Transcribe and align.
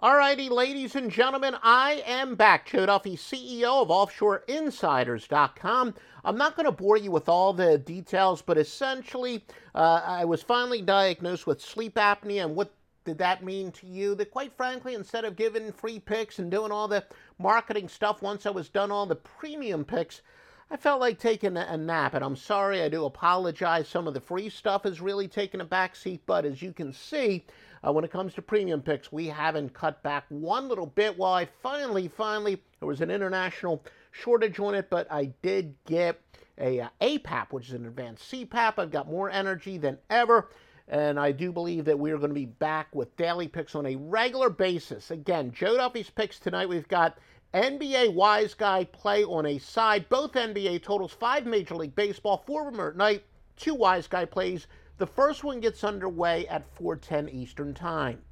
Alrighty, 0.00 0.48
ladies 0.48 0.94
and 0.94 1.10
gentlemen, 1.10 1.56
I 1.60 2.04
am 2.06 2.36
back. 2.36 2.66
Joe 2.66 2.86
Duffy, 2.86 3.16
CEO 3.16 3.82
of 3.82 3.88
OffshoreInsiders.com. 3.88 5.94
I'm 6.24 6.38
not 6.38 6.54
going 6.54 6.66
to 6.66 6.70
bore 6.70 6.96
you 6.96 7.10
with 7.10 7.28
all 7.28 7.52
the 7.52 7.78
details, 7.78 8.40
but 8.40 8.58
essentially, 8.58 9.44
uh, 9.74 10.02
I 10.06 10.24
was 10.24 10.40
finally 10.40 10.82
diagnosed 10.82 11.48
with 11.48 11.60
sleep 11.60 11.96
apnea. 11.96 12.44
And 12.44 12.54
what 12.54 12.72
did 13.04 13.18
that 13.18 13.42
mean 13.42 13.72
to 13.72 13.88
you? 13.88 14.14
That, 14.14 14.30
quite 14.30 14.56
frankly, 14.56 14.94
instead 14.94 15.24
of 15.24 15.34
giving 15.34 15.72
free 15.72 15.98
picks 15.98 16.38
and 16.38 16.48
doing 16.48 16.70
all 16.70 16.86
the 16.86 17.04
marketing 17.40 17.88
stuff, 17.88 18.22
once 18.22 18.46
I 18.46 18.50
was 18.50 18.68
done 18.68 18.92
all 18.92 19.04
the 19.04 19.16
premium 19.16 19.84
picks, 19.84 20.22
I 20.70 20.76
felt 20.76 21.00
like 21.00 21.18
taking 21.18 21.56
a 21.56 21.76
nap. 21.76 22.14
And 22.14 22.22
I'm 22.22 22.36
sorry, 22.36 22.82
I 22.82 22.88
do 22.88 23.06
apologize. 23.06 23.88
Some 23.88 24.06
of 24.06 24.12
the 24.12 24.20
free 24.20 24.50
stuff 24.50 24.84
has 24.84 25.00
really 25.00 25.26
taken 25.26 25.62
a 25.62 25.66
backseat, 25.66 26.20
but 26.26 26.44
as 26.44 26.60
you 26.60 26.72
can 26.72 26.92
see, 26.92 27.46
uh, 27.86 27.92
when 27.92 28.04
it 28.04 28.10
comes 28.10 28.34
to 28.34 28.42
premium 28.42 28.82
picks, 28.82 29.10
we 29.10 29.28
haven't 29.28 29.72
cut 29.72 30.02
back 30.02 30.24
one 30.28 30.68
little 30.68 30.86
bit. 30.86 31.16
While 31.16 31.32
I 31.32 31.48
finally, 31.62 32.08
finally, 32.08 32.62
there 32.80 32.88
was 32.88 33.00
an 33.00 33.10
international 33.10 33.82
shortage 34.10 34.58
on 34.58 34.74
it, 34.74 34.90
but 34.90 35.10
I 35.10 35.32
did 35.42 35.74
get 35.86 36.20
a 36.58 36.80
uh, 36.80 36.88
APAP, 37.00 37.52
which 37.52 37.68
is 37.68 37.74
an 37.74 37.86
advanced 37.86 38.30
CPAP. 38.30 38.74
I've 38.78 38.90
got 38.90 39.08
more 39.08 39.30
energy 39.30 39.78
than 39.78 39.98
ever. 40.10 40.50
And 40.88 41.20
I 41.20 41.32
do 41.32 41.52
believe 41.52 41.84
that 41.84 41.98
we 41.98 42.10
are 42.12 42.18
going 42.18 42.30
to 42.30 42.34
be 42.34 42.46
back 42.46 42.94
with 42.94 43.16
daily 43.16 43.46
picks 43.46 43.74
on 43.74 43.86
a 43.86 43.96
regular 43.96 44.48
basis. 44.50 45.10
Again, 45.10 45.52
Joe 45.52 45.76
Duffy's 45.76 46.10
picks 46.10 46.38
tonight. 46.38 46.68
We've 46.68 46.88
got 46.88 47.18
NBA 47.54 48.12
Wise 48.12 48.54
Guy 48.54 48.84
play 48.84 49.24
on 49.24 49.46
a 49.46 49.58
side. 49.58 50.08
Both 50.08 50.32
NBA 50.32 50.82
totals, 50.82 51.12
five 51.12 51.46
Major 51.46 51.76
League 51.76 51.94
Baseball, 51.94 52.42
four 52.46 52.66
of 52.68 52.72
them 52.72 52.80
are 52.80 52.90
at 52.90 52.96
night, 52.96 53.24
two 53.56 53.74
Wise 53.74 54.06
Guy 54.06 54.24
plays 54.24 54.66
the 54.98 55.06
first 55.06 55.44
one 55.44 55.60
gets 55.60 55.84
underway 55.84 56.46
at 56.48 56.66
4:10 56.74 57.28
Eastern 57.28 57.72
Time. 57.72 58.24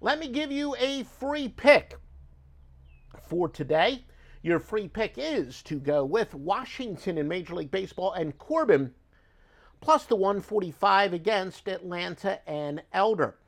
Let 0.00 0.18
me 0.18 0.28
give 0.28 0.50
you 0.50 0.74
a 0.76 1.04
free 1.04 1.48
pick 1.48 1.96
for 3.22 3.48
today. 3.48 4.04
Your 4.42 4.58
free 4.58 4.88
pick 4.88 5.14
is 5.16 5.62
to 5.62 5.78
go 5.78 6.04
with 6.04 6.34
Washington 6.34 7.18
in 7.18 7.28
Major 7.28 7.54
League 7.54 7.70
Baseball 7.70 8.12
and 8.12 8.36
Corbin 8.36 8.94
plus 9.80 10.06
the 10.06 10.16
145 10.16 11.12
against 11.12 11.68
Atlanta 11.68 12.40
and 12.48 12.82
Elder. 12.92 13.38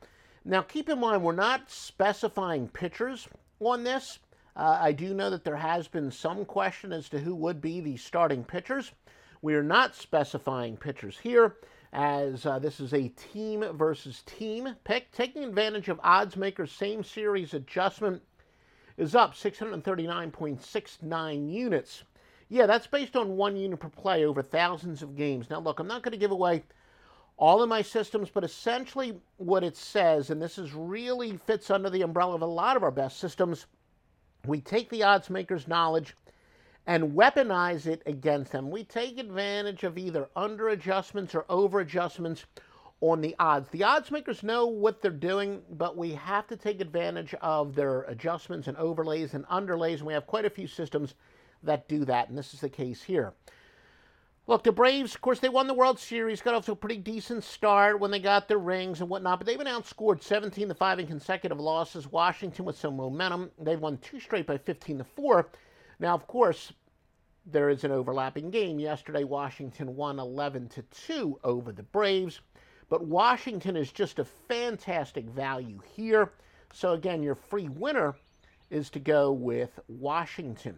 Now, 0.44 0.62
keep 0.62 0.88
in 0.88 1.00
mind, 1.00 1.24
we're 1.24 1.32
not 1.32 1.70
specifying 1.70 2.68
pitchers 2.68 3.28
on 3.58 3.82
this. 3.82 4.20
Uh, 4.56 4.78
I 4.80 4.92
do 4.92 5.14
know 5.14 5.30
that 5.30 5.44
there 5.44 5.56
has 5.56 5.88
been 5.88 6.10
some 6.10 6.44
question 6.44 6.92
as 6.92 7.08
to 7.10 7.20
who 7.20 7.34
would 7.36 7.60
be 7.60 7.80
the 7.80 7.96
starting 7.96 8.44
pitchers. 8.44 8.92
We 9.42 9.54
are 9.54 9.62
not 9.62 9.94
specifying 9.94 10.76
pitchers 10.76 11.18
here 11.18 11.56
as 11.92 12.46
uh, 12.46 12.58
this 12.58 12.80
is 12.80 12.94
a 12.94 13.08
team 13.08 13.64
versus 13.72 14.22
team 14.26 14.76
pick. 14.84 15.10
Taking 15.12 15.44
advantage 15.44 15.88
of 15.88 16.00
odds 16.02 16.36
makers' 16.36 16.72
same 16.72 17.02
series 17.02 17.54
adjustment 17.54 18.22
is 18.96 19.14
up 19.14 19.34
639.69 19.34 21.52
units. 21.52 22.04
Yeah, 22.48 22.66
that's 22.66 22.86
based 22.86 23.16
on 23.16 23.36
one 23.36 23.56
unit 23.56 23.80
per 23.80 23.88
play 23.88 24.24
over 24.24 24.42
thousands 24.42 25.02
of 25.02 25.16
games. 25.16 25.50
Now, 25.50 25.60
look, 25.60 25.78
I'm 25.78 25.86
not 25.86 26.02
going 26.02 26.12
to 26.12 26.18
give 26.18 26.32
away 26.32 26.64
all 27.36 27.62
of 27.62 27.68
my 27.68 27.80
systems, 27.80 28.28
but 28.28 28.44
essentially 28.44 29.18
what 29.38 29.64
it 29.64 29.76
says, 29.76 30.30
and 30.30 30.42
this 30.42 30.58
is 30.58 30.74
really 30.74 31.36
fits 31.38 31.70
under 31.70 31.88
the 31.88 32.02
umbrella 32.02 32.34
of 32.34 32.42
a 32.42 32.46
lot 32.46 32.76
of 32.76 32.82
our 32.82 32.90
best 32.90 33.18
systems, 33.18 33.66
we 34.46 34.60
take 34.60 34.88
the 34.90 35.02
odds 35.02 35.30
makers' 35.30 35.68
knowledge 35.68 36.16
and 36.86 37.12
weaponize 37.12 37.86
it 37.86 38.02
against 38.06 38.52
them. 38.52 38.70
We 38.70 38.84
take 38.84 39.18
advantage 39.18 39.84
of 39.84 39.98
either 39.98 40.28
under 40.34 40.70
adjustments 40.70 41.34
or 41.34 41.44
over 41.48 41.80
adjustments 41.80 42.46
on 43.00 43.20
the 43.20 43.34
odds. 43.38 43.70
The 43.70 43.84
odds 43.84 44.10
makers 44.10 44.42
know 44.42 44.66
what 44.66 45.00
they're 45.00 45.10
doing, 45.10 45.62
but 45.70 45.96
we 45.96 46.12
have 46.12 46.46
to 46.48 46.56
take 46.56 46.80
advantage 46.80 47.34
of 47.40 47.74
their 47.74 48.02
adjustments 48.02 48.68
and 48.68 48.76
overlays 48.76 49.34
and 49.34 49.46
underlays, 49.46 49.98
and 49.98 50.06
we 50.06 50.12
have 50.12 50.26
quite 50.26 50.44
a 50.44 50.50
few 50.50 50.66
systems 50.66 51.14
that 51.62 51.88
do 51.88 52.04
that, 52.06 52.28
and 52.28 52.36
this 52.36 52.54
is 52.54 52.60
the 52.60 52.68
case 52.68 53.02
here. 53.02 53.32
Look, 54.50 54.64
the 54.64 54.72
Braves, 54.72 55.14
of 55.14 55.20
course, 55.20 55.38
they 55.38 55.48
won 55.48 55.68
the 55.68 55.74
World 55.74 56.00
Series, 56.00 56.40
got 56.42 56.56
off 56.56 56.66
to 56.66 56.72
a 56.72 56.74
pretty 56.74 56.96
decent 56.96 57.44
start 57.44 58.00
when 58.00 58.10
they 58.10 58.18
got 58.18 58.48
their 58.48 58.58
rings 58.58 59.00
and 59.00 59.08
whatnot, 59.08 59.38
but 59.38 59.46
they've 59.46 59.56
been 59.56 59.68
outscored 59.68 60.24
17 60.24 60.66
to 60.66 60.74
5 60.74 60.98
in 60.98 61.06
consecutive 61.06 61.60
losses. 61.60 62.10
Washington 62.10 62.64
with 62.64 62.76
some 62.76 62.96
momentum. 62.96 63.52
They've 63.60 63.78
won 63.78 63.98
two 63.98 64.18
straight 64.18 64.48
by 64.48 64.58
15 64.58 64.98
to 64.98 65.04
4. 65.04 65.48
Now, 66.00 66.16
of 66.16 66.26
course, 66.26 66.72
there 67.46 67.70
is 67.70 67.84
an 67.84 67.92
overlapping 67.92 68.50
game. 68.50 68.80
Yesterday, 68.80 69.22
Washington 69.22 69.94
won 69.94 70.18
11 70.18 70.68
to 70.70 70.82
2 70.82 71.38
over 71.44 71.70
the 71.70 71.84
Braves, 71.84 72.40
but 72.88 73.06
Washington 73.06 73.76
is 73.76 73.92
just 73.92 74.18
a 74.18 74.24
fantastic 74.24 75.26
value 75.26 75.78
here. 75.94 76.32
So, 76.72 76.94
again, 76.94 77.22
your 77.22 77.36
free 77.36 77.68
winner 77.68 78.16
is 78.68 78.90
to 78.90 78.98
go 78.98 79.30
with 79.30 79.78
Washington. 79.86 80.76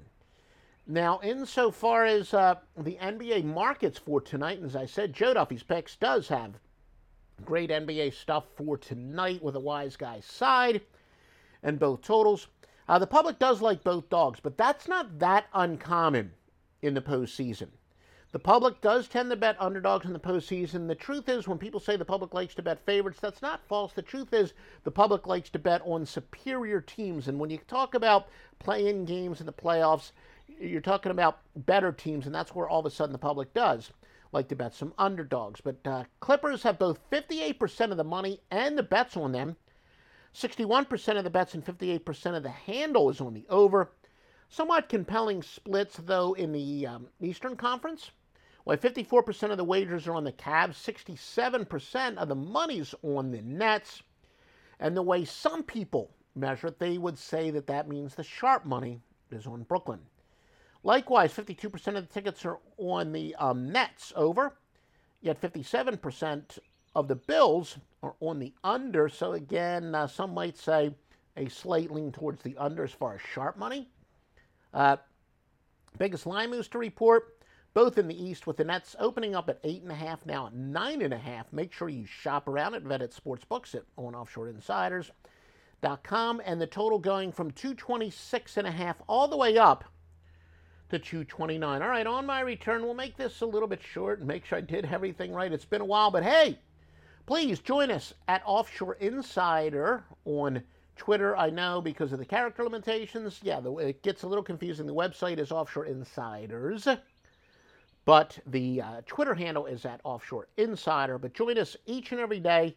Now, 0.86 1.20
insofar 1.22 2.04
as 2.04 2.34
uh, 2.34 2.56
the 2.76 2.96
NBA 3.00 3.44
markets 3.44 3.98
for 3.98 4.20
tonight, 4.20 4.58
and 4.58 4.66
as 4.66 4.74
I 4.74 4.86
said, 4.86 5.12
Joe 5.12 5.34
Duffy's 5.34 5.62
Picks 5.62 5.94
does 5.94 6.28
have 6.28 6.58
great 7.44 7.70
NBA 7.70 8.12
stuff 8.14 8.44
for 8.56 8.76
tonight 8.76 9.42
with 9.42 9.54
a 9.54 9.60
wise 9.60 9.96
guy 9.96 10.20
side 10.20 10.80
and 11.62 11.78
both 11.78 12.02
totals. 12.02 12.48
Uh, 12.88 12.98
the 12.98 13.06
public 13.06 13.38
does 13.38 13.62
like 13.62 13.84
both 13.84 14.08
dogs, 14.08 14.40
but 14.40 14.58
that's 14.58 14.88
not 14.88 15.20
that 15.20 15.46
uncommon 15.54 16.32
in 16.82 16.94
the 16.94 17.00
postseason. 17.00 17.68
The 18.32 18.38
public 18.38 18.80
does 18.80 19.08
tend 19.08 19.30
to 19.30 19.36
bet 19.36 19.60
underdogs 19.60 20.06
in 20.06 20.12
the 20.12 20.18
postseason. 20.18 20.88
The 20.88 20.94
truth 20.94 21.28
is, 21.28 21.46
when 21.46 21.58
people 21.58 21.80
say 21.80 21.96
the 21.96 22.04
public 22.04 22.34
likes 22.34 22.54
to 22.54 22.62
bet 22.62 22.84
favorites, 22.84 23.20
that's 23.20 23.42
not 23.42 23.68
false. 23.68 23.92
The 23.92 24.02
truth 24.02 24.32
is, 24.32 24.54
the 24.84 24.90
public 24.90 25.26
likes 25.26 25.50
to 25.50 25.58
bet 25.58 25.82
on 25.84 26.06
superior 26.06 26.80
teams. 26.80 27.28
And 27.28 27.38
when 27.38 27.50
you 27.50 27.58
talk 27.68 27.94
about 27.94 28.28
playing 28.58 29.04
games 29.04 29.40
in 29.40 29.46
the 29.46 29.52
playoffs, 29.52 30.12
you're 30.62 30.80
talking 30.80 31.12
about 31.12 31.40
better 31.56 31.92
teams, 31.92 32.26
and 32.26 32.34
that's 32.34 32.54
where 32.54 32.68
all 32.68 32.80
of 32.80 32.86
a 32.86 32.90
sudden 32.90 33.12
the 33.12 33.18
public 33.18 33.52
does 33.52 33.92
like 34.32 34.48
to 34.48 34.56
bet 34.56 34.74
some 34.74 34.94
underdogs. 34.98 35.60
But 35.60 35.76
uh, 35.84 36.04
Clippers 36.20 36.62
have 36.62 36.78
both 36.78 37.10
58% 37.10 37.90
of 37.90 37.96
the 37.96 38.04
money 38.04 38.40
and 38.50 38.78
the 38.78 38.82
bets 38.82 39.16
on 39.16 39.32
them. 39.32 39.56
61% 40.34 41.18
of 41.18 41.24
the 41.24 41.30
bets 41.30 41.52
and 41.52 41.64
58% 41.64 42.36
of 42.36 42.42
the 42.42 42.48
handle 42.48 43.10
is 43.10 43.20
on 43.20 43.34
the 43.34 43.46
over. 43.50 43.92
Somewhat 44.48 44.88
compelling 44.88 45.42
splits, 45.42 45.96
though, 45.96 46.32
in 46.34 46.52
the 46.52 46.86
um, 46.86 47.08
Eastern 47.20 47.56
Conference. 47.56 48.10
Why 48.64 48.76
54% 48.76 49.50
of 49.50 49.56
the 49.56 49.64
wagers 49.64 50.06
are 50.06 50.14
on 50.14 50.24
the 50.24 50.32
Cavs, 50.32 50.74
67% 50.74 52.16
of 52.16 52.28
the 52.28 52.34
money's 52.34 52.94
on 53.02 53.30
the 53.30 53.42
Nets. 53.42 54.02
And 54.78 54.96
the 54.96 55.02
way 55.02 55.24
some 55.24 55.62
people 55.62 56.10
measure 56.34 56.68
it, 56.68 56.78
they 56.78 56.96
would 56.96 57.18
say 57.18 57.50
that 57.50 57.66
that 57.66 57.88
means 57.88 58.14
the 58.14 58.22
sharp 58.22 58.64
money 58.64 59.00
is 59.30 59.46
on 59.46 59.64
Brooklyn. 59.64 60.00
Likewise, 60.84 61.32
52% 61.32 61.74
of 61.96 62.08
the 62.08 62.12
tickets 62.12 62.44
are 62.44 62.58
on 62.76 63.12
the 63.12 63.36
um, 63.36 63.70
Nets 63.70 64.12
over, 64.16 64.56
yet 65.20 65.40
57% 65.40 66.58
of 66.94 67.08
the 67.08 67.14
Bills 67.14 67.78
are 68.02 68.14
on 68.20 68.38
the 68.38 68.52
under. 68.64 69.08
So 69.08 69.32
again, 69.32 69.94
uh, 69.94 70.06
some 70.08 70.34
might 70.34 70.58
say 70.58 70.94
a 71.36 71.48
slight 71.48 71.90
lean 71.90 72.12
towards 72.12 72.42
the 72.42 72.56
under 72.58 72.84
as 72.84 72.92
far 72.92 73.14
as 73.14 73.20
sharp 73.20 73.56
money. 73.56 73.88
Uh, 74.74 74.96
biggest 75.98 76.26
line 76.26 76.50
moves 76.50 76.66
to 76.68 76.78
report, 76.78 77.38
both 77.74 77.96
in 77.96 78.08
the 78.08 78.22
East, 78.22 78.48
with 78.48 78.56
the 78.56 78.64
Nets 78.64 78.96
opening 78.98 79.36
up 79.36 79.48
at 79.48 79.62
8.5, 79.62 80.26
now 80.26 80.48
at 80.48 80.54
9.5. 80.54 81.44
Make 81.52 81.72
sure 81.72 81.88
you 81.88 82.06
shop 82.06 82.48
around 82.48 82.74
at 82.74 82.82
Vetted 82.82 83.16
Sportsbooks 83.18 83.76
at 83.76 83.84
on 83.96 84.14
offshoreinsiders.com, 84.14 86.42
and 86.44 86.60
the 86.60 86.66
total 86.66 86.98
going 86.98 87.30
from 87.30 87.52
226.5 87.52 88.96
all 89.06 89.28
the 89.28 89.36
way 89.36 89.56
up 89.56 89.84
to 90.92 90.98
229. 90.98 91.80
All 91.80 91.88
right, 91.88 92.06
on 92.06 92.26
my 92.26 92.40
return, 92.40 92.82
we'll 92.82 92.92
make 92.92 93.16
this 93.16 93.40
a 93.40 93.46
little 93.46 93.66
bit 93.66 93.80
short 93.82 94.18
and 94.18 94.28
make 94.28 94.44
sure 94.44 94.58
I 94.58 94.60
did 94.60 94.84
everything 94.84 95.32
right. 95.32 95.50
It's 95.50 95.64
been 95.64 95.80
a 95.80 95.86
while, 95.86 96.10
but 96.10 96.22
hey, 96.22 96.58
please 97.24 97.60
join 97.60 97.90
us 97.90 98.12
at 98.28 98.42
Offshore 98.44 98.94
Insider 99.00 100.04
on 100.26 100.62
Twitter, 100.94 101.34
I 101.34 101.48
know 101.48 101.80
because 101.80 102.12
of 102.12 102.18
the 102.18 102.26
character 102.26 102.62
limitations. 102.62 103.40
Yeah, 103.42 103.60
the, 103.60 103.74
it 103.78 104.02
gets 104.02 104.22
a 104.22 104.26
little 104.26 104.44
confusing. 104.44 104.86
The 104.86 104.94
website 104.94 105.38
is 105.38 105.50
Offshore 105.50 105.86
Insiders, 105.86 106.86
but 108.04 108.38
the 108.46 108.82
uh, 108.82 109.00
Twitter 109.06 109.34
handle 109.34 109.64
is 109.64 109.86
at 109.86 110.02
Offshore 110.04 110.48
Insider. 110.58 111.16
But 111.16 111.32
join 111.32 111.56
us 111.56 111.74
each 111.86 112.12
and 112.12 112.20
every 112.20 112.40
day, 112.40 112.76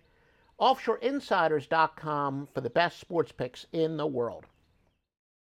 offshoreinsiders.com, 0.61 2.47
for 2.53 2.61
the 2.61 2.69
best 2.69 3.01
sports 3.01 3.33
picks 3.33 3.65
in 3.73 3.97
the 3.97 4.07
world. 4.07 4.45